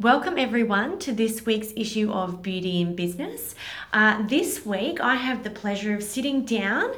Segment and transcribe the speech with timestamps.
[0.00, 3.56] Welcome, everyone, to this week's issue of Beauty in Business.
[3.92, 6.90] Uh, this week, I have the pleasure of sitting down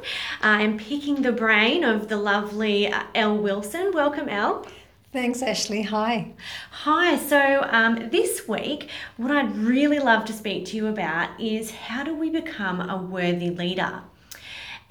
[0.43, 3.89] uh, and picking the brain of the lovely uh, Elle Wilson.
[3.91, 4.67] Welcome, Elle.
[5.11, 5.81] Thanks, Ashley.
[5.81, 6.33] Hi.
[6.69, 7.17] Hi.
[7.17, 12.03] So, um, this week, what I'd really love to speak to you about is how
[12.03, 14.03] do we become a worthy leader?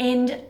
[0.00, 0.40] And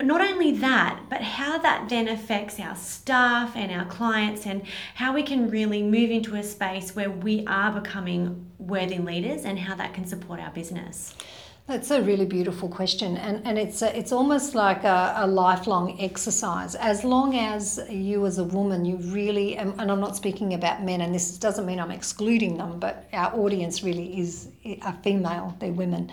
[0.00, 4.62] not only that, but how that then affects our staff and our clients, and
[4.94, 9.58] how we can really move into a space where we are becoming worthy leaders and
[9.58, 11.14] how that can support our business.
[11.68, 16.00] That's a really beautiful question, and, and it's a, it's almost like a, a, lifelong
[16.00, 16.74] exercise.
[16.74, 21.02] As long as you, as a woman, you really, and, I'm not speaking about men,
[21.02, 25.70] and this doesn't mean I'm excluding them, but our audience really is a female, they're
[25.70, 26.10] women.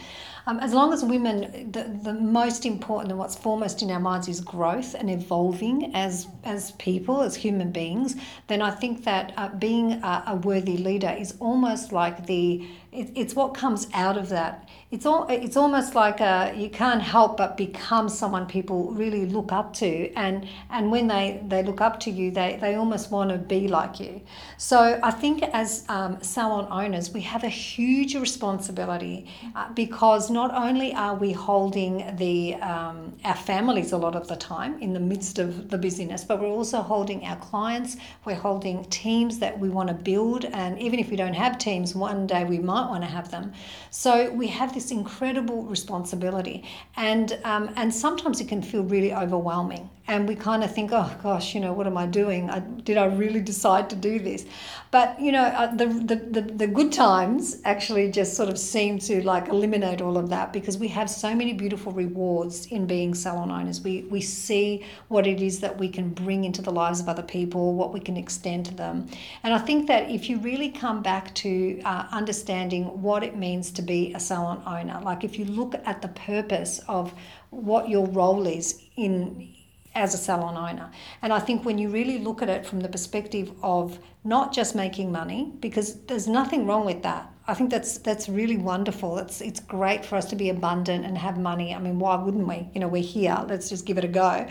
[0.48, 4.28] Um, as long as women, the, the most important and what's foremost in our minds
[4.28, 8.16] is growth and evolving as as people, as human beings,
[8.48, 13.12] then I think that uh, being a, a worthy leader is almost like the it,
[13.16, 14.70] it's what comes out of that.
[14.92, 19.52] It's all it's almost like a, you can't help but become someone people really look
[19.52, 23.30] up to and and when they they look up to you they they almost want
[23.32, 24.22] to be like you.
[24.58, 30.54] So i think as um, salon owners we have a huge responsibility uh, because not
[30.54, 35.00] only are we holding the um, our families a lot of the time in the
[35.00, 39.70] midst of the busyness but we're also holding our clients we're holding teams that we
[39.70, 43.04] want to build and even if we don't have teams one day we might want
[43.04, 43.54] to have them.
[43.92, 46.64] So we have this incredible responsibility,
[46.96, 51.12] and um, and sometimes it can feel really overwhelming and we kind of think, oh
[51.24, 52.50] gosh, you know, what am I doing?
[52.50, 54.46] I, did I really decide to do this?
[54.92, 59.00] But you know, uh, the, the, the the good times actually just sort of seem
[59.00, 63.16] to like eliminate all of that because we have so many beautiful rewards in being
[63.16, 63.82] salon owners.
[63.82, 67.24] We we see what it is that we can bring into the lives of other
[67.24, 69.08] people, what we can extend to them,
[69.44, 73.72] and I think that if you really come back to uh, understanding what it means
[73.72, 77.14] to be a salon owner, like if you look at the purpose of
[77.50, 79.56] what your role is in
[79.96, 80.92] as a salon owner.
[81.22, 84.76] And I think when you really look at it from the perspective of not just
[84.76, 87.32] making money, because there's nothing wrong with that.
[87.48, 89.20] I think that's that's really wonderful.
[89.20, 91.76] It's it's great for us to be abundant and have money.
[91.76, 92.68] I mean, why wouldn't we?
[92.74, 93.38] You know, we're here.
[93.48, 94.48] Let's just give it a go.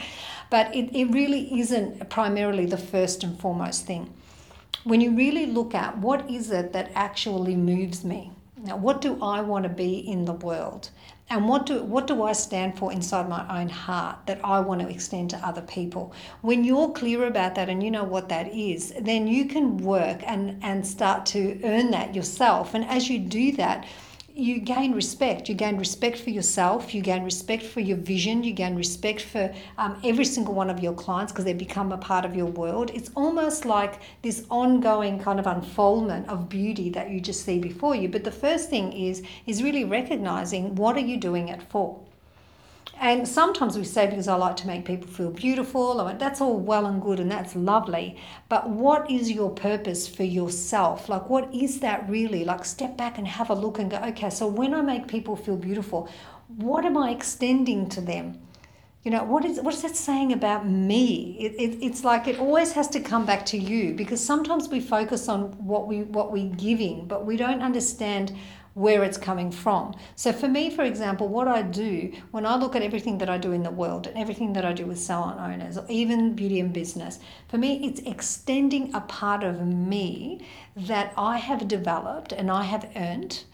[0.49, 4.15] But it, it really isn't primarily the first and foremost thing.
[4.85, 8.31] When you really look at what is it that actually moves me,
[8.65, 10.89] now, what do I want to be in the world?
[11.31, 14.83] And what do, what do I stand for inside my own heart that I want
[14.83, 16.13] to extend to other people?
[16.43, 20.23] When you're clear about that and you know what that is, then you can work
[20.27, 22.75] and, and start to earn that yourself.
[22.75, 23.87] And as you do that,
[24.37, 25.49] you gain respect.
[25.49, 26.93] You gain respect for yourself.
[26.93, 28.43] You gain respect for your vision.
[28.43, 31.99] You gain respect for um, every single one of your clients because they become a
[31.99, 32.91] part of your world.
[32.93, 37.95] It's almost like this ongoing kind of unfoldment of beauty that you just see before
[37.95, 38.09] you.
[38.09, 42.01] But the first thing is is really recognizing what are you doing it for.
[43.01, 46.59] And sometimes we say, because I like to make people feel beautiful, I that's all
[46.59, 48.17] well and good and that's lovely.
[48.49, 51.09] But what is your purpose for yourself?
[51.09, 52.45] Like, what is that really?
[52.45, 55.37] Like, step back and have a look and go, okay, so when I make people
[55.37, 56.09] feel beautiful,
[56.49, 58.41] what am I extending to them?
[59.03, 61.37] You know, what is, what is that saying about me?
[61.39, 64.81] It, it, it's like it always has to come back to you because sometimes we
[64.81, 68.35] focus on what, we, what we're giving, but we don't understand
[68.75, 69.95] where it's coming from.
[70.17, 73.39] So, for me, for example, what I do when I look at everything that I
[73.39, 76.61] do in the world and everything that I do with salon owners or even beauty
[76.61, 80.45] and business, for me, it's extending a part of me
[80.77, 83.45] that I have developed and I have earned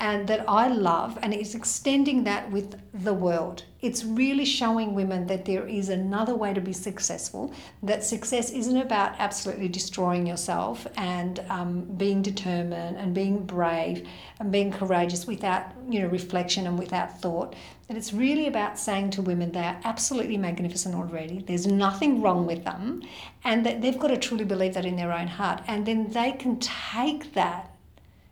[0.00, 3.64] and that I love, and it's extending that with the world.
[3.80, 8.76] It's really showing women that there is another way to be successful, that success isn't
[8.76, 14.06] about absolutely destroying yourself and um, being determined and being brave
[14.38, 17.56] and being courageous without you know reflection and without thought.
[17.88, 21.42] That it's really about saying to women they are absolutely magnificent already.
[21.46, 23.02] There's nothing wrong with them,
[23.42, 25.62] and that they've got to truly believe that in their own heart.
[25.66, 27.74] And then they can take that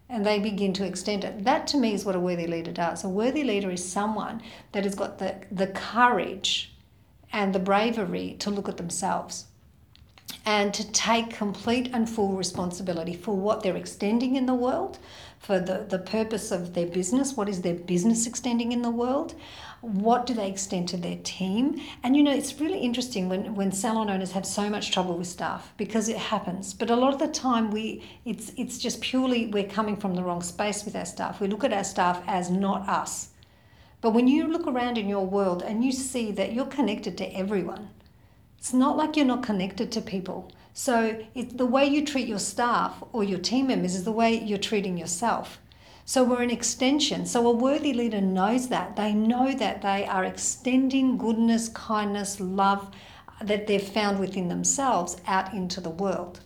[0.09, 1.45] and they begin to extend it.
[1.45, 3.05] That to me is what a worthy leader does.
[3.05, 4.43] A worthy leader is someone
[4.73, 6.73] that has got the, the courage
[7.33, 9.47] and the bravery to look at themselves
[10.45, 14.99] and to take complete and full responsibility for what they're extending in the world,
[15.47, 19.37] for the, the purpose of their business, what is their business extending in the world,
[19.81, 21.81] what do they extend to their team?
[22.03, 25.29] And you know it's really interesting when when salon owners have so much trouble with
[25.29, 26.75] staff because it happens.
[26.75, 30.25] But a lot of the time we it's it's just purely we're coming from the
[30.25, 31.41] wrong space with our staff.
[31.41, 33.29] We look at our staff as not us.
[34.01, 37.27] But when you look around in your world and you see that you're connected to
[37.37, 37.91] everyone
[38.67, 42.39] it's not like you're not connected to people So it, the way you treat your
[42.39, 45.59] staff or your team members is the way you're treating yourself.
[46.05, 47.25] So we're an extension.
[47.25, 48.95] So a worthy leader knows that.
[48.95, 52.91] They know that they are extending goodness, kindness, love
[53.27, 56.41] uh, that they've found within themselves out into the world.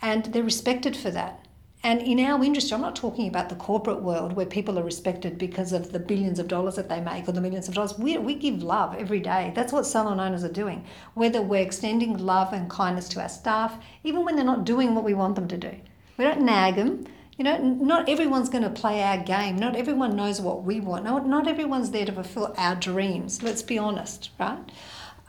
[0.00, 1.39] And they're respected for that.
[1.82, 5.38] And in our industry, I'm not talking about the corporate world where people are respected
[5.38, 7.98] because of the billions of dollars that they make or the millions of dollars.
[7.98, 9.52] We, we give love every day.
[9.54, 10.84] That's what salon owners are doing.
[11.14, 15.04] Whether we're extending love and kindness to our staff, even when they're not doing what
[15.04, 15.74] we want them to do.
[16.18, 17.06] We don't nag them.
[17.38, 19.56] You know, not everyone's going to play our game.
[19.56, 21.04] Not everyone knows what we want.
[21.04, 23.42] Not, not everyone's there to fulfill our dreams.
[23.42, 24.58] Let's be honest, right?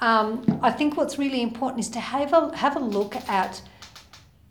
[0.01, 3.61] Um, I think what's really important is to have a, have a look at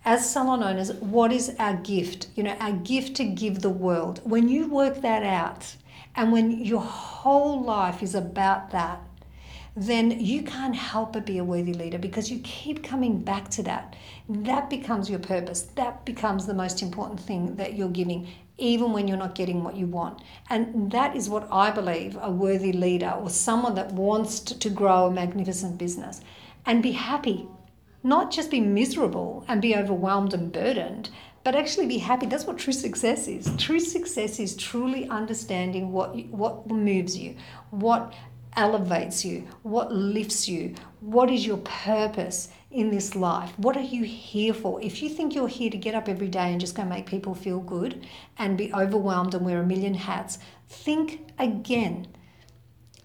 [0.04, 2.28] as salon owners, what is our gift?
[2.34, 4.20] You know, our gift to give the world.
[4.24, 5.76] When you work that out,
[6.16, 9.00] and when your whole life is about that,
[9.76, 13.62] then you can't help but be a worthy leader because you keep coming back to
[13.62, 13.94] that.
[14.28, 15.62] That becomes your purpose.
[15.76, 18.26] That becomes the most important thing that you're giving,
[18.58, 20.22] even when you're not getting what you want.
[20.48, 25.06] And that is what I believe a worthy leader or someone that wants to grow
[25.06, 26.20] a magnificent business
[26.66, 27.46] and be happy
[28.02, 31.10] not just be miserable and be overwhelmed and burdened,
[31.44, 32.26] but actually be happy.
[32.26, 33.50] That's what true success is.
[33.56, 37.36] True success is truly understanding what what moves you,
[37.70, 38.12] what
[38.56, 43.52] elevates you, what lifts you, what is your purpose in this life?
[43.58, 44.82] What are you here for?
[44.82, 47.34] If you think you're here to get up every day and just go make people
[47.34, 48.06] feel good
[48.38, 50.38] and be overwhelmed and wear a million hats,
[50.68, 52.08] think again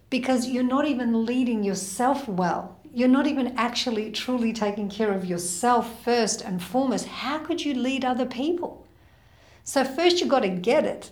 [0.10, 5.26] because you're not even leading yourself well you're not even actually truly taking care of
[5.26, 7.06] yourself first and foremost.
[7.06, 8.88] How could you lead other people?
[9.66, 11.12] So, first, you've got to get it.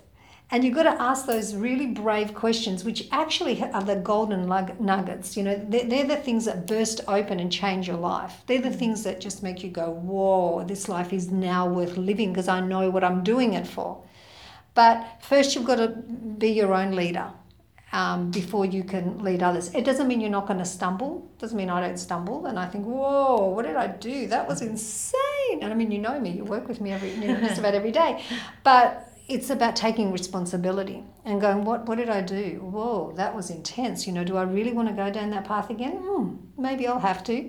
[0.50, 5.36] And you've got to ask those really brave questions, which actually are the golden nuggets.
[5.36, 8.42] You know, they're, they're the things that burst open and change your life.
[8.46, 12.32] They're the things that just make you go, whoa, this life is now worth living
[12.32, 14.02] because I know what I'm doing it for.
[14.72, 17.30] But first, you've got to be your own leader
[17.94, 19.72] um, before you can lead others.
[19.72, 21.30] It doesn't mean you're not going to stumble.
[21.38, 24.26] Doesn't mean I don't stumble and I think, whoa, what did I do?
[24.26, 25.62] That was insane.
[25.62, 26.30] And I mean, you know me.
[26.30, 28.24] You work with me every, you know, just about every day.
[28.64, 32.58] But it's about taking responsibility and going, what, what did I do?
[32.62, 34.08] Whoa, that was intense.
[34.08, 35.98] You know, do I really want to go down that path again?
[36.02, 37.48] Hmm, maybe I'll have to.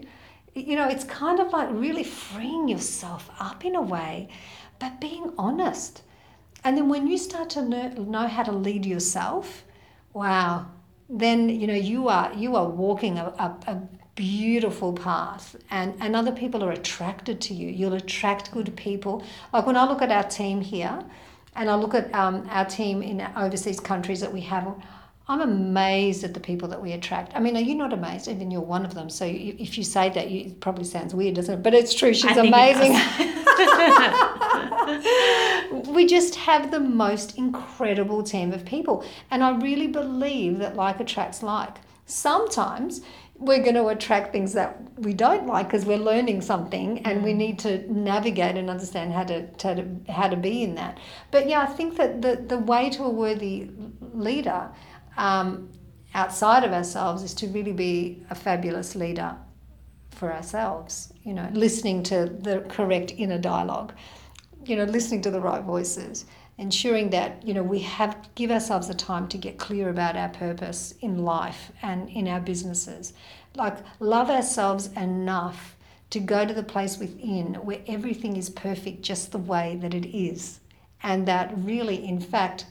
[0.53, 4.29] You know, it's kind of like really freeing yourself up in a way,
[4.77, 6.03] but being honest.
[6.63, 9.63] And then when you start to know, know how to lead yourself,
[10.15, 10.67] Wow.
[11.09, 13.81] Then you know you are you are walking a, a, a
[14.15, 17.67] beautiful path and, and other people are attracted to you.
[17.67, 19.23] You'll attract good people.
[19.51, 21.03] Like when I look at our team here
[21.53, 24.73] and I look at um, our team in overseas countries that we have,
[25.27, 27.35] I'm amazed at the people that we attract.
[27.35, 28.29] I mean, are you not amazed?
[28.29, 29.09] Even you're one of them.
[29.09, 31.61] So if you say that, you, it probably sounds weird, doesn't it?
[31.61, 32.13] But it's true.
[32.13, 32.93] She's amazing.
[35.87, 39.05] we just have the most incredible team of people.
[39.31, 41.77] And I really believe that like attracts like.
[42.05, 43.01] Sometimes
[43.37, 47.33] we're going to attract things that we don't like because we're learning something and we
[47.33, 47.37] mm.
[47.37, 50.97] need to navigate and understand how to, how to how to be in that.
[51.31, 53.71] But yeah, I think that the, the way to a worthy
[54.13, 54.69] leader
[55.17, 55.69] um,
[56.13, 59.35] outside of ourselves is to really be a fabulous leader
[60.11, 63.93] for ourselves, you know, listening to the correct inner dialogue,
[64.69, 66.25] you know, listening to the right voices,
[66.57, 70.29] ensuring that, you know, we have give ourselves the time to get clear about our
[70.29, 73.13] purpose in life and in our businesses.
[73.55, 75.75] Like love ourselves enough
[76.11, 80.05] to go to the place within where everything is perfect just the way that it
[80.17, 80.59] is.
[81.03, 82.65] And that really, in fact,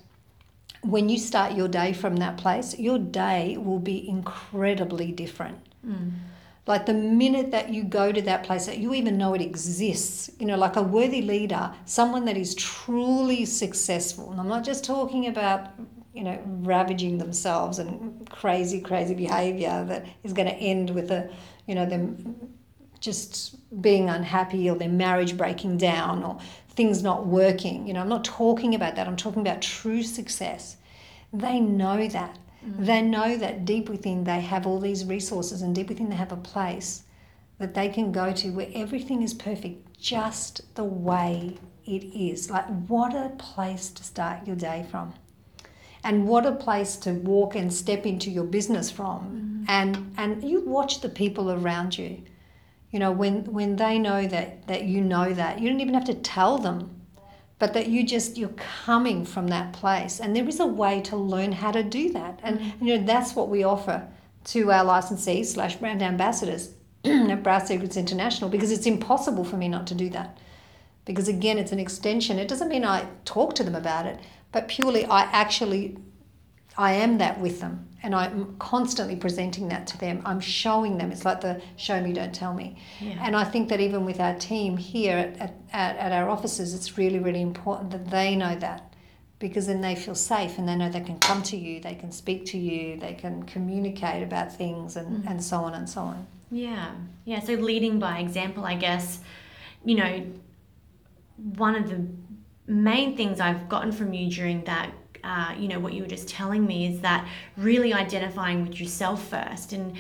[0.82, 5.58] when you start your day from that place, your day will be incredibly different.
[5.86, 6.12] Mm.
[6.66, 10.30] Like the minute that you go to that place, that you even know it exists,
[10.38, 14.30] you know, like a worthy leader, someone that is truly successful.
[14.30, 15.68] And I'm not just talking about,
[16.14, 21.30] you know, ravaging themselves and crazy, crazy behavior that is going to end with a,
[21.66, 22.34] you know, them
[22.98, 26.38] just being unhappy or their marriage breaking down or
[26.70, 27.86] things not working.
[27.86, 29.06] You know, I'm not talking about that.
[29.06, 30.78] I'm talking about true success.
[31.30, 32.38] They know that.
[32.64, 32.86] Mm.
[32.86, 36.32] They know that deep within they have all these resources and deep within they have
[36.32, 37.02] a place
[37.58, 41.56] that they can go to where everything is perfect just the way
[41.86, 42.50] it is.
[42.50, 45.14] Like, what a place to start your day from.
[46.02, 49.64] And what a place to walk and step into your business from.
[49.66, 49.70] Mm.
[49.70, 52.22] And, and you watch the people around you
[52.94, 56.04] you know when when they know that that you know that you don't even have
[56.04, 56.78] to tell them
[57.58, 58.48] but that you just you're
[58.84, 62.40] coming from that place and there is a way to learn how to do that
[62.42, 62.84] and mm-hmm.
[62.84, 64.06] you know that's what we offer
[64.44, 69.68] to our licensees slash brand ambassadors at Brow Secrets International because it's impossible for me
[69.68, 70.38] not to do that.
[71.04, 72.38] Because again, it's an extension.
[72.38, 74.18] It doesn't mean I talk to them about it,
[74.52, 75.98] but purely I actually
[76.76, 80.20] I am that with them and I'm constantly presenting that to them.
[80.24, 81.10] I'm showing them.
[81.12, 82.76] It's like the show me, don't tell me.
[83.00, 83.18] Yeah.
[83.22, 85.40] And I think that even with our team here at,
[85.72, 88.92] at, at our offices, it's really, really important that they know that
[89.38, 92.10] because then they feel safe and they know they can come to you, they can
[92.12, 95.30] speak to you, they can communicate about things and, Mm.
[95.30, 96.26] and so on and so on.
[96.50, 96.90] Yeah.
[97.24, 97.40] Yeah.
[97.40, 99.20] So leading by example, I guess,
[99.84, 100.24] you know,
[101.36, 102.06] one of the
[102.66, 104.92] main things I've gotten from you during that,
[105.24, 107.26] uh, you know, what you were just telling me is that
[107.56, 109.72] really identifying with yourself first.
[109.72, 109.96] And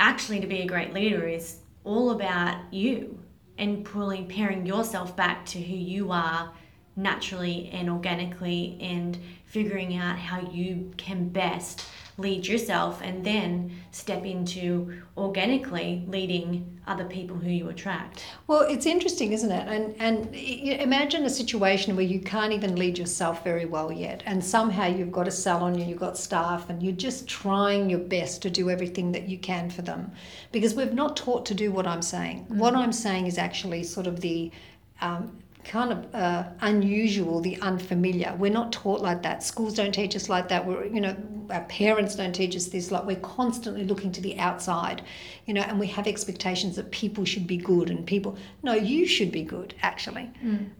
[0.00, 3.18] actually, to be a great leader is all about you
[3.56, 6.52] and pulling, pairing yourself back to who you are
[6.96, 9.18] naturally and organically and
[9.54, 11.86] figuring out how you can best
[12.18, 18.24] lead yourself and then step into organically leading other people who you attract.
[18.48, 19.66] Well, it's interesting, isn't it?
[19.68, 24.44] And and imagine a situation where you can't even lead yourself very well yet, and
[24.44, 28.42] somehow you've got a salon, and you've got staff, and you're just trying your best
[28.42, 30.10] to do everything that you can for them,
[30.50, 32.46] because we've not taught to do what I'm saying.
[32.48, 34.50] What I'm saying is actually sort of the
[35.00, 38.34] um, kind of uh, unusual, the unfamiliar.
[38.38, 39.42] We're not taught like that.
[39.42, 40.66] Schools don't teach us like that.
[40.66, 41.16] We're, you know,
[41.50, 42.90] our parents don't teach us this.
[42.90, 45.02] Like we're constantly looking to the outside,
[45.46, 48.36] you know, and we have expectations that people should be good and people.
[48.62, 49.74] No, you should be good.
[49.82, 50.30] Actually,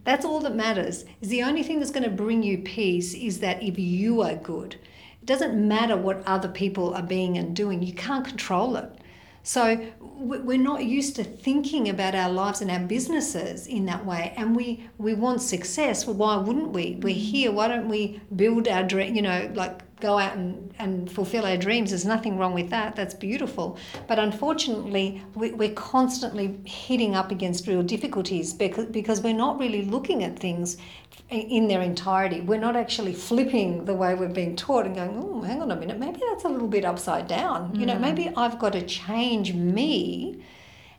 [0.03, 1.05] that's all that matters.
[1.21, 4.35] Is the only thing that's going to bring you peace is that if you are
[4.35, 4.75] good.
[5.21, 7.81] It doesn't matter what other people are being and doing.
[7.81, 8.91] You can't control it.
[9.45, 14.03] So we- we're not used to thinking about our lives and our businesses in that
[14.03, 16.07] way, and we we want success.
[16.07, 16.97] Well, why wouldn't we?
[16.99, 17.29] We're mm.
[17.31, 17.51] here.
[17.51, 19.15] Why don't we build our dream?
[19.15, 21.91] You know, like go out and, and fulfill our dreams.
[21.91, 22.95] There's nothing wrong with that.
[22.95, 23.77] That's beautiful.
[24.07, 29.83] But unfortunately, we, we're constantly hitting up against real difficulties because because we're not really
[29.83, 30.77] looking at things
[31.29, 32.41] in their entirety.
[32.41, 35.75] We're not actually flipping the way we're being taught and going, oh, hang on a
[35.75, 37.73] minute, maybe that's a little bit upside down.
[37.75, 38.01] You know, mm.
[38.01, 40.43] maybe I've got to change me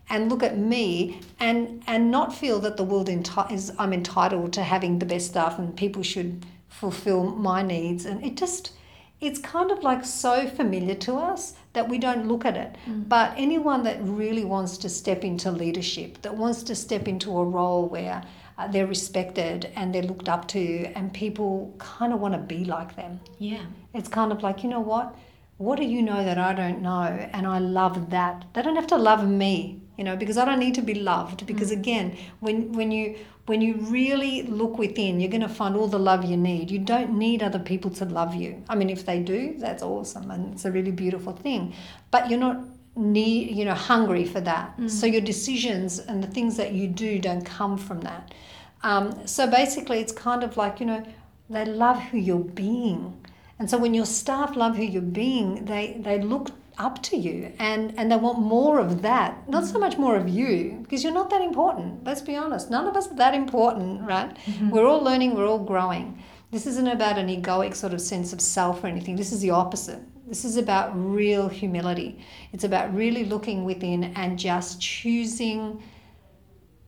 [0.09, 4.53] and look at me and and not feel that the world enti- is I'm entitled
[4.55, 8.73] to having the best stuff and people should fulfill my needs and it just
[9.21, 12.77] it's kind of like so familiar to us that we don't look at it.
[13.09, 17.45] But anyone that really wants to step into leadership, that wants to step into a
[17.45, 18.23] role where
[18.59, 22.65] uh, they're respected and they're looked up to, and people kind of want to be
[22.65, 23.21] like them.
[23.39, 23.65] Yeah.
[23.95, 25.15] It's kind of like, you know what?
[25.59, 27.05] What do you know that I don't know?
[27.33, 28.45] And I love that.
[28.53, 31.47] They don't have to love me, you know, because I don't need to be loved.
[31.47, 35.87] Because again, when when you when you really look within, you're going to find all
[35.87, 36.71] the love you need.
[36.71, 38.63] You don't need other people to love you.
[38.69, 41.75] I mean, if they do, that's awesome, and it's a really beautiful thing.
[42.11, 42.65] But you're not
[42.97, 44.75] need you know hungry for that.
[44.89, 48.35] So your decisions and the things that you do don't come from that.
[48.83, 51.05] Um, so basically, it's kind of like you know
[51.49, 53.17] they love who you're being.
[53.59, 57.53] And so when your staff love who you're being, they, they look up to you
[57.59, 59.49] and, and they want more of that.
[59.49, 62.05] Not so much more of you, because you're not that important.
[62.05, 62.71] Let's be honest.
[62.71, 64.37] None of us are that important, right?
[64.45, 64.71] Mm-hmm.
[64.71, 66.23] We're all learning, we're all growing.
[66.51, 69.17] This isn't about an egoic sort of sense of self or anything.
[69.17, 70.01] This is the opposite.
[70.27, 72.19] This is about real humility.
[72.53, 75.83] It's about really looking within and just choosing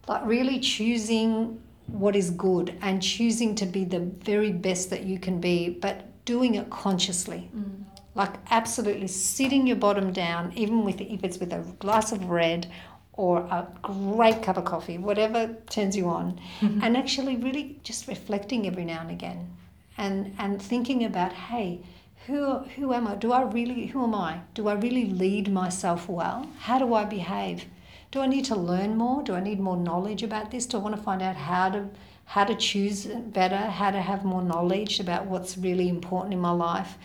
[0.08, 5.18] like really choosing what is good and choosing to be the very best that you
[5.18, 7.50] can be, but doing it consciously.
[7.54, 7.84] Mm.
[8.18, 12.66] Like absolutely sitting your bottom down, even with if it's with a glass of red
[13.12, 16.80] or a great cup of coffee, whatever turns you on, mm-hmm.
[16.82, 19.40] and actually really just reflecting every now and again,
[19.96, 21.80] and and thinking about, hey,
[22.26, 23.14] who who am I?
[23.14, 24.40] Do I really who am I?
[24.54, 26.46] Do I really lead myself well?
[26.58, 27.64] How do I behave?
[28.10, 29.22] Do I need to learn more?
[29.22, 30.66] Do I need more knowledge about this?
[30.66, 31.88] Do I want to find out how to
[32.24, 36.50] how to choose better, how to have more knowledge about what's really important in my
[36.50, 36.98] life?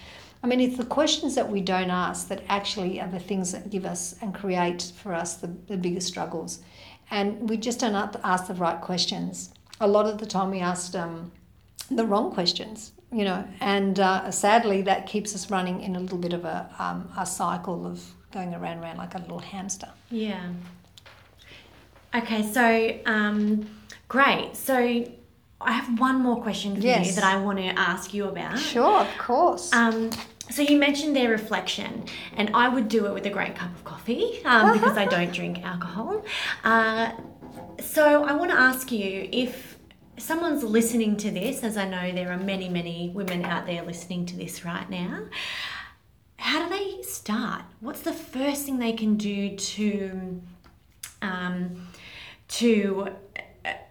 [0.44, 3.70] I mean, it's the questions that we don't ask that actually are the things that
[3.70, 6.60] give us and create for us the, the biggest struggles.
[7.10, 9.54] And we just don't ask the right questions.
[9.80, 11.32] A lot of the time, we asked um,
[11.90, 16.18] the wrong questions, you know, and uh, sadly, that keeps us running in a little
[16.18, 19.90] bit of a, um, a cycle of going around and around like a little hamster.
[20.12, 20.50] Yeah.
[22.14, 23.66] Okay, so um,
[24.08, 24.56] great.
[24.56, 25.06] So
[25.62, 28.60] I have one more question for you that I want to ask you about.
[28.60, 29.72] Sure, of course.
[29.74, 30.10] Um,
[30.50, 33.84] so you mentioned their reflection, and I would do it with a great cup of
[33.84, 36.24] coffee um, because I don't drink alcohol.
[36.64, 37.12] Uh,
[37.80, 39.78] so I want to ask you if
[40.18, 44.26] someone's listening to this, as I know there are many, many women out there listening
[44.28, 45.24] to this right now.
[46.38, 47.64] How do they start?
[47.80, 50.42] What's the first thing they can do to
[51.22, 51.88] um,
[52.50, 53.08] to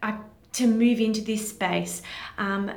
[0.02, 0.18] uh,
[0.52, 2.02] to move into this space.
[2.38, 2.70] Um,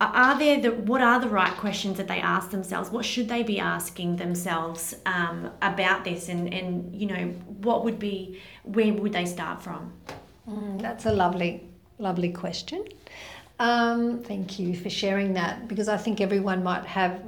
[0.00, 2.90] are there the what are the right questions that they ask themselves?
[2.90, 6.28] What should they be asking themselves um, about this?
[6.28, 7.26] And and you know
[7.62, 9.92] what would be where would they start from?
[10.48, 12.84] Mm, that's a lovely lovely question.
[13.60, 17.20] Um, thank you for sharing that because I think everyone might have,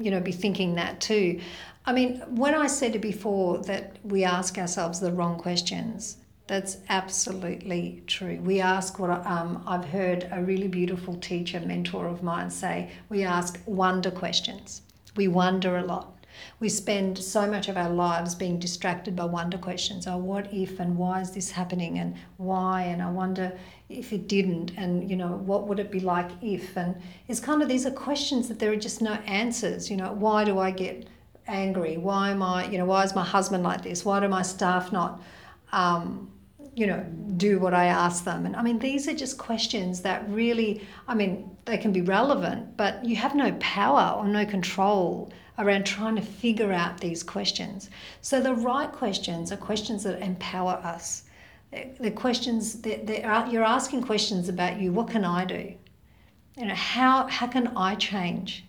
[0.00, 1.40] you know, be thinking that too.
[1.84, 6.16] I mean, when I said before that we ask ourselves the wrong questions,
[6.46, 8.38] that's absolutely true.
[8.40, 13.24] We ask what um, I've heard a really beautiful teacher, mentor of mine say, we
[13.24, 14.82] ask wonder questions.
[15.16, 16.12] We wonder a lot.
[16.60, 20.06] We spend so much of our lives being distracted by wonder questions.
[20.06, 22.82] Oh, what if and why is this happening and why?
[22.82, 23.52] And I wonder
[23.88, 26.76] if it didn't and, you know, what would it be like if?
[26.76, 26.94] And
[27.26, 29.90] it's kind of these are questions that there are just no answers.
[29.90, 31.08] You know, why do I get
[31.48, 31.96] angry?
[31.96, 34.04] Why am I, you know, why is my husband like this?
[34.04, 35.22] Why do my staff not?
[35.72, 36.30] Um,
[36.76, 37.02] you know,
[37.38, 38.44] do what I ask them.
[38.44, 42.76] And I mean, these are just questions that really, I mean, they can be relevant,
[42.76, 47.88] but you have no power or no control around trying to figure out these questions.
[48.20, 51.24] So the right questions are questions that empower us.
[51.98, 54.92] The questions that you're asking questions about you.
[54.92, 55.72] What can I do?
[56.58, 58.66] You know, how how can I change?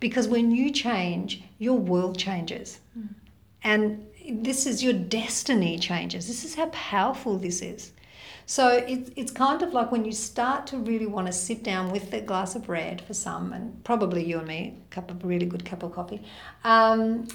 [0.00, 2.80] Because when you change, your world changes.
[2.98, 3.08] Mm.
[3.62, 6.26] And this is your destiny changes.
[6.26, 7.92] This is how powerful this is.
[8.46, 11.90] So it's it's kind of like when you start to really want to sit down
[11.90, 15.24] with a glass of red for some, and probably you and me, a cup of
[15.24, 16.22] really good cup of coffee.
[16.62, 17.28] Um,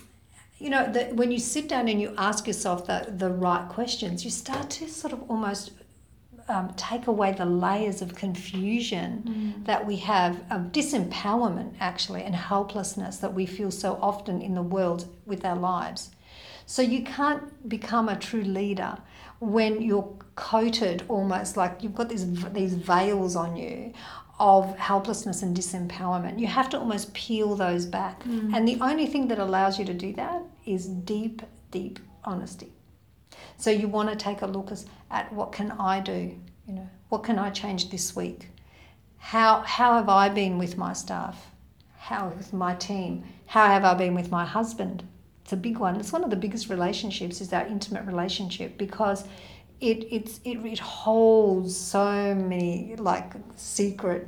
[0.60, 4.26] you know, that when you sit down and you ask yourself the, the right questions,
[4.26, 5.72] you start to sort of almost
[6.50, 9.66] um, take away the layers of confusion mm.
[9.66, 14.62] that we have, of disempowerment actually, and helplessness that we feel so often in the
[14.62, 16.12] world with our lives.
[16.70, 18.96] So you can't become a true leader
[19.40, 23.92] when you're coated almost like you've got these these veils on you
[24.40, 26.38] of helplessness and disempowerment.
[26.38, 28.24] You have to almost peel those back.
[28.24, 28.56] Mm.
[28.56, 31.42] And the only thing that allows you to do that is deep,
[31.72, 32.72] deep honesty.
[33.58, 34.72] So you want to take a look
[35.10, 36.38] at what can I do?
[36.68, 38.50] You know, what can I change this week?
[39.18, 41.48] How how have I been with my staff?
[41.98, 43.24] How with my team?
[43.48, 45.04] How have I been with my husband?
[45.50, 45.96] It's a big one.
[45.96, 49.24] It's one of the biggest relationships is our intimate relationship because
[49.82, 54.28] it it's it, it holds so many like secret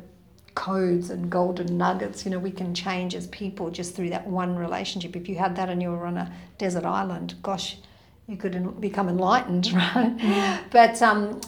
[0.55, 4.55] codes and golden nuggets you know we can change as people just through that one
[4.55, 7.77] relationship if you had that and you were on a desert island gosh
[8.27, 10.67] you could become enlightened right mm-hmm.
[10.71, 11.39] but um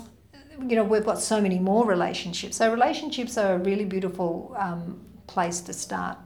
[0.70, 5.02] you know we've got so many more relationships so relationships are a really beautiful um,
[5.28, 6.18] place to start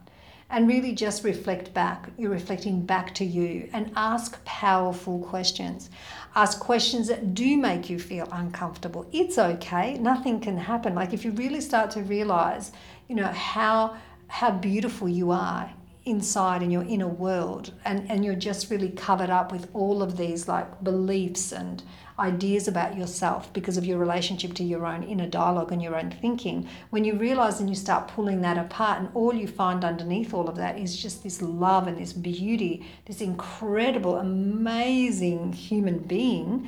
[0.49, 2.09] and really just reflect back.
[2.17, 5.89] You're reflecting back to you and ask powerful questions.
[6.35, 9.05] Ask questions that do make you feel uncomfortable.
[9.11, 9.97] It's okay.
[9.97, 10.95] Nothing can happen.
[10.95, 12.71] Like if you really start to realize,
[13.07, 13.97] you know, how
[14.29, 15.71] how beautiful you are
[16.07, 20.15] inside in your inner world and, and you're just really covered up with all of
[20.17, 21.83] these like beliefs and
[22.19, 26.11] ideas about yourself because of your relationship to your own inner dialogue and your own
[26.11, 30.33] thinking, when you realize and you start pulling that apart, and all you find underneath
[30.33, 36.67] all of that is just this love and this beauty, this incredible, amazing human being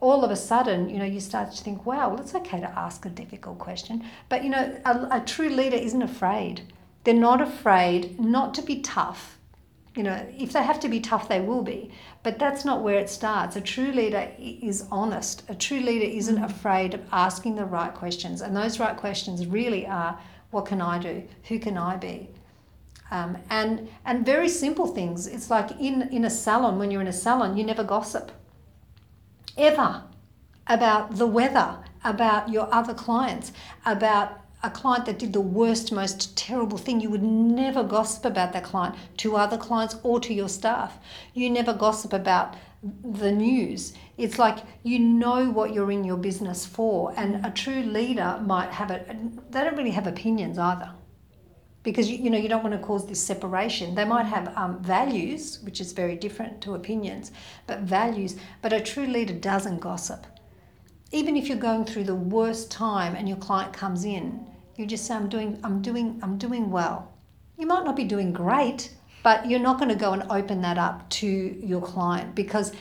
[0.00, 2.78] all of a sudden, you know, you start to think, wow, well, it's okay to
[2.78, 4.02] ask a difficult question.
[4.28, 6.62] But, you know, a, a, true leader isn't afraid.
[7.04, 9.38] They're not afraid not to be tough,
[9.96, 11.90] you know, if they have to be tough, they will be.
[12.22, 13.56] But that's not where it starts.
[13.56, 15.42] A true leader is honest.
[15.48, 16.44] A true leader isn't mm.
[16.44, 18.40] afraid of asking the right questions.
[18.40, 20.18] And those right questions really are
[20.50, 21.24] what can I do?
[21.48, 22.28] Who can I be?
[23.10, 25.26] Um, and, and very simple things.
[25.26, 28.30] It's like in, in a salon, when you're in a salon, you never gossip.
[29.56, 30.04] Ever.
[30.68, 33.52] About the weather, about your other clients,
[33.84, 38.52] about a client that did the worst, most terrible thing, you would never gossip about
[38.52, 40.98] that client to other clients or to your staff.
[41.32, 42.56] You never gossip about
[43.02, 43.94] the news.
[44.16, 48.70] It's like you know what you're in your business for, and a true leader might
[48.70, 49.06] have it.
[49.50, 50.90] They don't really have opinions either,
[51.82, 53.94] because you, know you don't want to cause this separation.
[53.94, 57.32] They might have um, values, which is very different to opinions,
[57.66, 58.36] but values.
[58.60, 60.26] But a true leader doesn't gossip
[61.12, 64.46] even if you're going through the worst time and your client comes in,
[64.76, 67.12] you just say, I'm doing, I'm doing, I'm doing well.
[67.58, 68.90] You might not be doing great,
[69.22, 72.72] but you're not going to go and open that up to your client because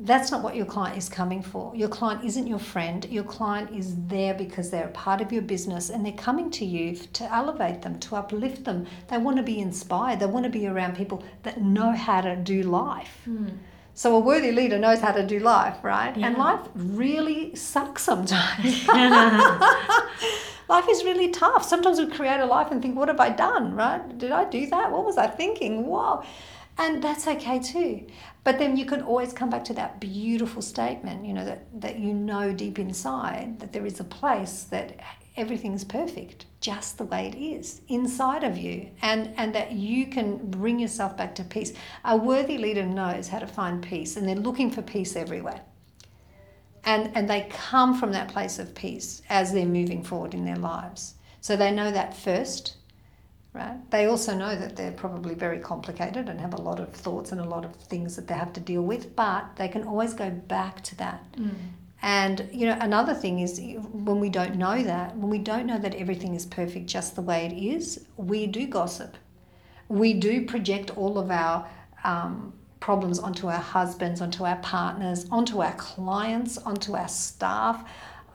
[0.00, 1.74] that's not what your client is coming for.
[1.74, 3.04] Your client isn't your friend.
[3.10, 6.64] Your client is there because they're a part of your business and they're coming to
[6.64, 8.86] you to elevate them, to uplift them.
[9.08, 10.20] They want to be inspired.
[10.20, 13.22] They want to be around people that know how to do life.
[13.28, 13.58] Mm.
[13.98, 16.16] So a worthy leader knows how to do life, right?
[16.16, 18.86] And life really sucks sometimes.
[20.68, 21.64] life is really tough.
[21.64, 24.16] Sometimes we create a life and think, what have I done, right?
[24.16, 24.92] Did I do that?
[24.92, 25.88] What was I thinking?
[25.88, 26.22] Wow.
[26.78, 28.06] And that's okay too.
[28.44, 31.98] But then you can always come back to that beautiful statement, you know, that, that
[31.98, 34.94] you know deep inside that there is a place that
[35.38, 40.36] everything's perfect just the way it is inside of you and and that you can
[40.50, 41.72] bring yourself back to peace.
[42.04, 45.60] A worthy leader knows how to find peace and they're looking for peace everywhere.
[46.84, 50.56] And and they come from that place of peace as they're moving forward in their
[50.56, 51.14] lives.
[51.40, 52.74] So they know that first
[53.54, 53.90] right?
[53.90, 57.40] They also know that they're probably very complicated and have a lot of thoughts and
[57.40, 60.30] a lot of things that they have to deal with but they can always go
[60.30, 61.50] back to that mm.
[62.02, 63.60] And you know another thing is
[63.92, 67.22] when we don't know that when we don't know that everything is perfect just the
[67.22, 69.16] way it is we do gossip.
[69.88, 71.66] We do project all of our
[72.04, 77.88] um, problems onto our husbands, onto our partners, onto our clients, onto our staff,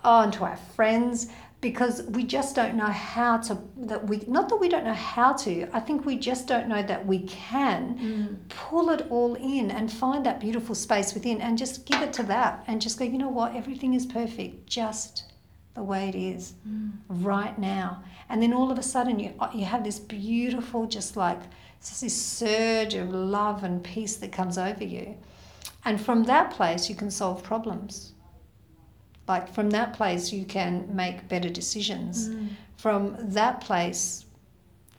[0.04, 1.28] onto our friends,
[1.64, 3.58] because we just don't know how to.
[3.78, 5.68] That we not that we don't know how to.
[5.74, 8.50] I think we just don't know that we can mm.
[8.50, 12.24] pull it all in and find that beautiful space within, and just give it to
[12.24, 13.06] that, and just go.
[13.06, 13.56] You know what?
[13.56, 14.68] Everything is perfect.
[14.68, 15.32] Just
[15.74, 16.92] the way it is mm.
[17.08, 18.04] right now.
[18.30, 21.42] And then all of a sudden you uh, you have this beautiful just like
[21.80, 25.16] just this surge of love and peace that comes over you.
[25.86, 28.13] And from that place you can solve problems.
[29.28, 32.30] Like from that place you can make better decisions.
[32.30, 32.50] Mm.
[32.78, 34.26] From that place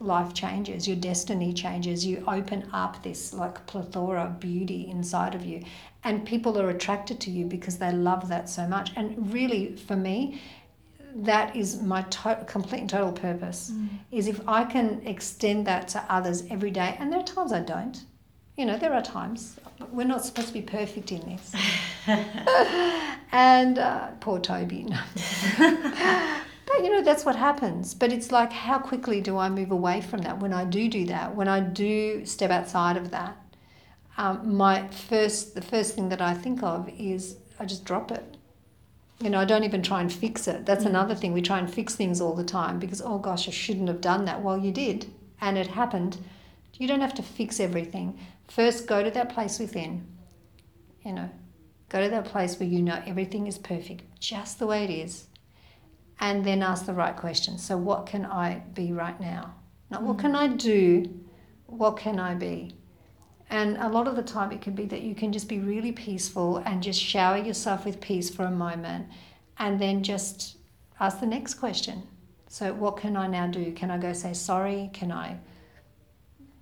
[0.00, 5.44] life changes, your destiny changes, you open up this like plethora of beauty inside of
[5.44, 5.62] you.
[6.02, 8.92] And people are attracted to you because they love that so much.
[8.96, 10.40] And really, for me,
[11.14, 13.88] that is my to- complete and total purpose mm.
[14.10, 16.96] is if I can extend that to others every day.
[16.98, 18.04] And there are times I don't.
[18.56, 19.56] You know, there are times.
[19.90, 21.52] We're not supposed to be perfect in this.
[23.32, 24.86] and uh, poor Toby.
[26.66, 27.94] But you know, that's what happens.
[27.94, 31.04] But it's like, how quickly do I move away from that when I do do
[31.06, 31.34] that?
[31.34, 33.36] When I do step outside of that,
[34.16, 38.36] um, my first, the first thing that I think of is I just drop it.
[39.20, 40.66] You know, I don't even try and fix it.
[40.66, 41.32] That's another thing.
[41.32, 44.24] We try and fix things all the time because, oh gosh, I shouldn't have done
[44.24, 44.42] that.
[44.42, 46.18] Well, you did, and it happened.
[46.76, 48.18] You don't have to fix everything.
[48.48, 50.06] First, go to that place within.
[51.04, 51.30] You know,
[51.88, 55.26] go to that place where you know everything is perfect, just the way it is
[56.20, 57.58] and then ask the right question.
[57.58, 59.54] So, what can I be right now?
[59.90, 61.20] Not what can I do,
[61.66, 62.74] what can I be?
[63.50, 65.92] And a lot of the time, it can be that you can just be really
[65.92, 69.08] peaceful and just shower yourself with peace for a moment
[69.58, 70.56] and then just
[70.98, 72.04] ask the next question.
[72.48, 73.72] So, what can I now do?
[73.72, 74.90] Can I go say sorry?
[74.92, 75.38] Can I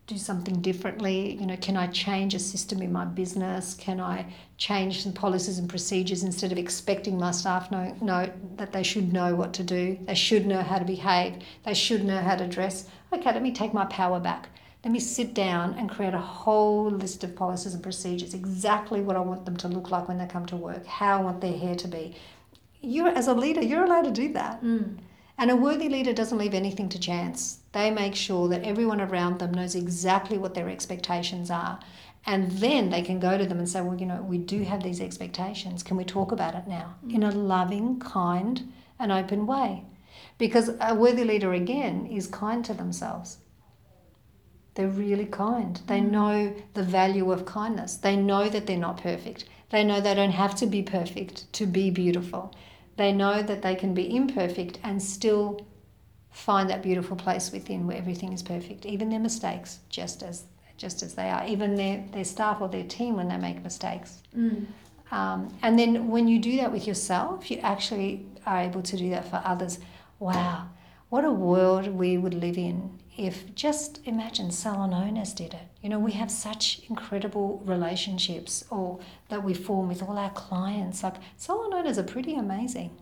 [0.06, 1.34] do something differently?
[1.34, 3.74] You know, can I change a system in my business?
[3.74, 8.72] Can I change some policies and procedures instead of expecting my staff know, know that
[8.72, 9.98] they should know what to do?
[10.02, 11.42] They should know how to behave.
[11.64, 12.88] They should know how to dress.
[13.12, 14.48] Okay, let me take my power back.
[14.84, 19.14] Let me sit down and create a whole list of policies and procedures, exactly what
[19.14, 21.56] I want them to look like when they come to work, how I want their
[21.56, 22.16] hair to be.
[22.80, 24.60] You, as a leader, you're allowed to do that.
[24.64, 24.98] Mm.
[25.38, 27.60] And a worthy leader doesn't leave anything to chance.
[27.72, 31.80] They make sure that everyone around them knows exactly what their expectations are.
[32.24, 34.82] And then they can go to them and say, Well, you know, we do have
[34.82, 35.82] these expectations.
[35.82, 36.94] Can we talk about it now?
[37.04, 37.14] Mm.
[37.14, 39.84] In a loving, kind, and open way.
[40.38, 43.38] Because a worthy leader, again, is kind to themselves.
[44.74, 45.80] They're really kind.
[45.86, 46.10] They mm.
[46.10, 47.96] know the value of kindness.
[47.96, 49.46] They know that they're not perfect.
[49.70, 52.54] They know they don't have to be perfect to be beautiful.
[52.96, 55.66] They know that they can be imperfect and still
[56.30, 60.44] find that beautiful place within where everything is perfect, even their mistakes, just as
[60.78, 64.22] just as they are, even their, their staff or their team when they make mistakes.
[65.12, 69.10] Um, and then when you do that with yourself, you actually are able to do
[69.10, 69.78] that for others.
[70.18, 70.70] Wow,
[71.10, 75.68] what a world we would live in if just imagine salon owners did it.
[75.82, 81.02] You know, we have such incredible relationships or that we form with all our clients.
[81.02, 82.96] Like salon owners are pretty amazing.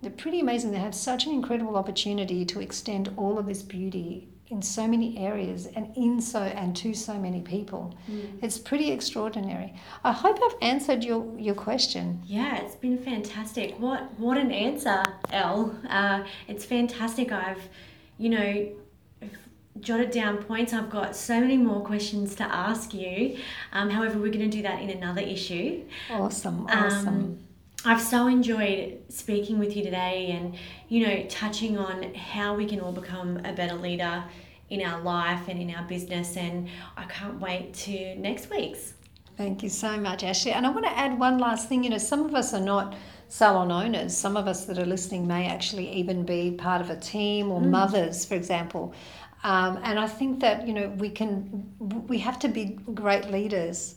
[0.00, 0.72] They're pretty amazing.
[0.72, 5.16] They have such an incredible opportunity to extend all of this beauty in so many
[5.16, 7.94] areas and in so and to so many people.
[8.42, 9.74] It's pretty extraordinary.
[10.04, 12.20] I hope I've answered your, your question.
[12.26, 13.78] Yeah, it's been fantastic.
[13.78, 15.74] What what an answer, Elle.
[15.88, 17.32] Uh, it's fantastic.
[17.32, 17.62] I've,
[18.18, 18.68] you know,
[19.80, 20.72] jotted down points.
[20.72, 23.38] I've got so many more questions to ask you.
[23.72, 25.84] Um, however, we're going to do that in another issue.
[26.10, 27.08] Awesome, awesome.
[27.08, 27.38] Um,
[27.84, 30.54] I've so enjoyed speaking with you today and,
[30.88, 34.22] you know, touching on how we can all become a better leader
[34.70, 36.36] in our life and in our business.
[36.36, 38.94] And I can't wait to next week's.
[39.36, 40.52] Thank you so much, Ashley.
[40.52, 41.82] And I want to add one last thing.
[41.82, 42.94] You know, some of us are not
[43.28, 44.16] salon owners.
[44.16, 47.60] Some of us that are listening may actually even be part of a team or
[47.60, 48.94] mothers, for example.
[49.44, 51.66] Um, and I think that you know we can
[52.06, 53.96] we have to be great leaders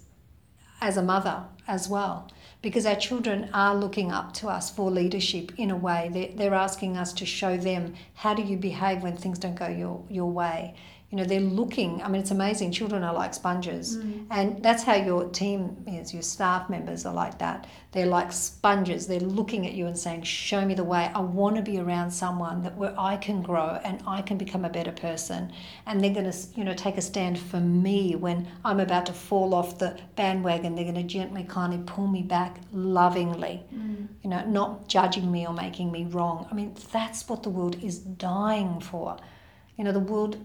[0.81, 2.29] as a mother as well
[2.61, 6.09] because our children are looking up to us for leadership in a way.
[6.11, 9.67] They're, they're asking us to show them how do you behave when things don't go
[9.67, 10.73] your, your way
[11.11, 13.97] you know they're looking i mean it's amazing children are like sponges.
[13.97, 14.25] Mm.
[14.31, 17.67] and that's how your team is your staff members are like that.
[17.91, 19.07] They're like sponges.
[19.07, 21.09] They're looking at you and saying show me the way.
[21.15, 24.65] I want to be around someone that where i can grow and i can become
[24.65, 25.51] a better person.
[25.85, 29.13] And they're going to you know take a stand for me when i'm about to
[29.13, 30.75] fall off the bandwagon.
[30.75, 34.07] They're going to gently kind of pull me back lovingly mm.
[34.23, 36.47] you know not judging me or making me wrong.
[36.51, 39.17] I mean that's what the world is dying for
[39.77, 40.37] you know the world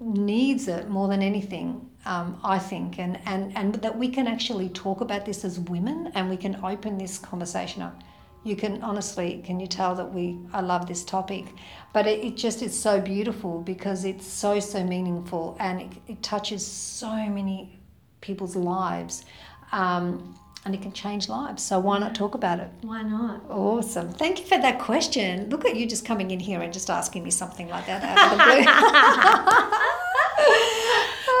[0.00, 2.98] needs it more than anything um, i think.
[2.98, 6.58] And, and and that we can actually talk about this as women and we can
[6.64, 8.02] open this conversation up.
[8.44, 11.44] You can honestly can you tell that we i love this topic?
[11.92, 16.22] But it, it just is so beautiful because it's so so meaningful and it, it
[16.22, 17.78] touches so many
[18.20, 19.24] people's lives.
[19.70, 21.62] Um, and it can change lives.
[21.62, 22.70] So why not talk about it?
[22.82, 23.42] Why not?
[23.48, 24.10] Awesome.
[24.10, 25.48] Thank you for that question.
[25.50, 28.18] Look at you just coming in here and just asking me something like that out
[28.18, 28.64] of the blue.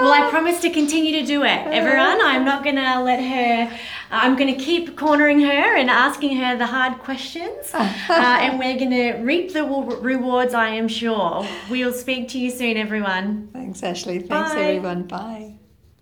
[0.00, 2.20] well, I promise to continue to do it, everyone.
[2.22, 3.78] I'm not going to let her.
[4.10, 8.78] I'm going to keep cornering her and asking her the hard questions, uh, and we're
[8.78, 10.54] going to reap the rewards.
[10.54, 11.46] I am sure.
[11.68, 13.50] We'll speak to you soon, everyone.
[13.52, 14.20] Thanks, Ashley.
[14.20, 14.60] Thanks, Bye.
[14.60, 15.02] everyone.
[15.04, 15.57] Bye.